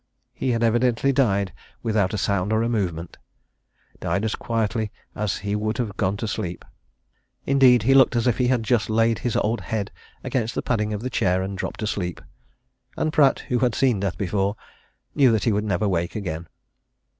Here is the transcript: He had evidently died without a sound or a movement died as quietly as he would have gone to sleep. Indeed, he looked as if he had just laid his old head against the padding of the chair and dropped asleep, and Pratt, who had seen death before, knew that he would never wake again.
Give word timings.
He 0.33 0.49
had 0.49 0.63
evidently 0.63 1.11
died 1.11 1.53
without 1.83 2.11
a 2.11 2.17
sound 2.17 2.51
or 2.51 2.63
a 2.63 2.67
movement 2.69 3.17
died 3.99 4.25
as 4.25 4.33
quietly 4.33 4.91
as 5.13 5.37
he 5.45 5.55
would 5.55 5.77
have 5.77 5.95
gone 5.95 6.17
to 6.17 6.27
sleep. 6.27 6.65
Indeed, 7.45 7.83
he 7.83 7.93
looked 7.93 8.15
as 8.15 8.25
if 8.25 8.39
he 8.39 8.47
had 8.47 8.63
just 8.63 8.89
laid 8.89 9.19
his 9.19 9.35
old 9.35 9.61
head 9.61 9.91
against 10.23 10.55
the 10.55 10.63
padding 10.63 10.91
of 10.91 11.01
the 11.03 11.11
chair 11.11 11.43
and 11.43 11.55
dropped 11.55 11.83
asleep, 11.83 12.19
and 12.97 13.13
Pratt, 13.13 13.41
who 13.49 13.59
had 13.59 13.75
seen 13.75 13.99
death 13.99 14.17
before, 14.17 14.55
knew 15.13 15.31
that 15.31 15.43
he 15.43 15.51
would 15.51 15.65
never 15.65 15.87
wake 15.87 16.15
again. 16.15 16.47